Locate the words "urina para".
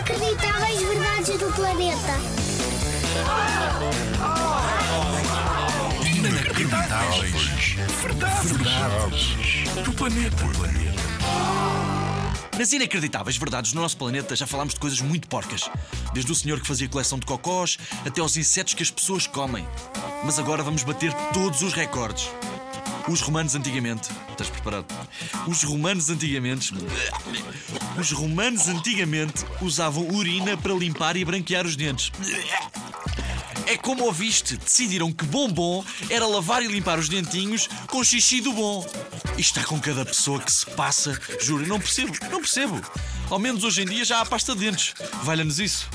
30.10-30.72